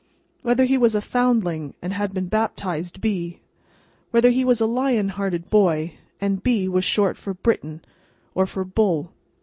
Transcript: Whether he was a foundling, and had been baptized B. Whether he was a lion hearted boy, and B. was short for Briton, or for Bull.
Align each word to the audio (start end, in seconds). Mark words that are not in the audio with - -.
Whether 0.41 0.65
he 0.65 0.79
was 0.79 0.95
a 0.95 0.99
foundling, 0.99 1.75
and 1.79 1.93
had 1.93 2.11
been 2.11 2.25
baptized 2.25 3.01
B. 3.01 3.39
Whether 4.09 4.31
he 4.31 4.43
was 4.43 4.59
a 4.59 4.65
lion 4.65 5.09
hearted 5.09 5.47
boy, 5.47 5.95
and 6.19 6.41
B. 6.41 6.67
was 6.67 6.83
short 6.83 7.17
for 7.17 7.35
Briton, 7.35 7.85
or 8.33 8.47
for 8.47 8.63
Bull. 8.65 9.13